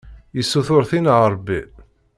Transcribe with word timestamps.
Yessutur 0.37 0.83
tin 0.89 1.05
a 1.13 1.15
Ṛebbi. 1.33 1.61